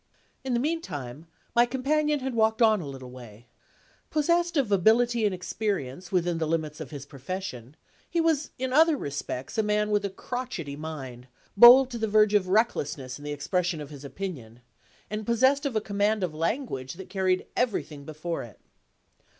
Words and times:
In 0.43 0.55
the 0.55 0.59
meantime, 0.59 1.27
my 1.55 1.67
companion 1.67 2.21
had 2.21 2.33
walked 2.33 2.59
on 2.59 2.81
a 2.81 2.87
little 2.87 3.11
way. 3.11 3.45
Possessed 4.09 4.57
of 4.57 4.71
ability 4.71 5.27
and 5.27 5.35
experience 5.35 6.11
within 6.11 6.39
the 6.39 6.47
limits 6.47 6.79
of 6.79 6.89
his 6.89 7.05
profession, 7.05 7.75
he 8.09 8.19
was 8.19 8.49
in 8.57 8.73
other 8.73 8.97
respects 8.97 9.59
a 9.59 9.61
man 9.61 9.91
with 9.91 10.03
a 10.03 10.09
crotchety 10.09 10.75
mind; 10.75 11.27
bold 11.55 11.91
to 11.91 11.99
the 11.99 12.07
verge 12.07 12.33
of 12.33 12.47
recklessness 12.47 13.19
in 13.19 13.23
the 13.23 13.31
expression 13.31 13.79
of 13.79 13.91
his 13.91 14.03
opinion; 14.03 14.61
and 15.07 15.23
possessed 15.27 15.67
of 15.67 15.75
a 15.75 15.79
command 15.81 16.23
of 16.23 16.33
language 16.33 16.93
that 16.93 17.07
carried 17.07 17.45
everything 17.55 18.03
before 18.03 18.41
it. 18.41 18.59